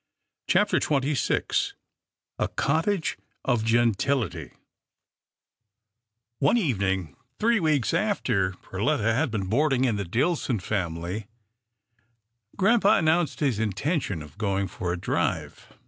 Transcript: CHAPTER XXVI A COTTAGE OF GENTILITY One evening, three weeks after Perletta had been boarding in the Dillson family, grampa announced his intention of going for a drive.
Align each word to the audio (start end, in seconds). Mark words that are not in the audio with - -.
CHAPTER 0.47 0.79
XXVI 0.79 1.73
A 2.39 2.47
COTTAGE 2.47 3.19
OF 3.45 3.63
GENTILITY 3.63 4.51
One 6.39 6.57
evening, 6.57 7.15
three 7.37 7.59
weeks 7.59 7.93
after 7.93 8.53
Perletta 8.63 9.13
had 9.13 9.29
been 9.29 9.45
boarding 9.45 9.85
in 9.85 9.97
the 9.97 10.03
Dillson 10.03 10.59
family, 10.59 11.27
grampa 12.57 12.93
announced 12.93 13.41
his 13.41 13.59
intention 13.59 14.23
of 14.23 14.39
going 14.39 14.67
for 14.67 14.91
a 14.91 14.97
drive. 14.97 15.69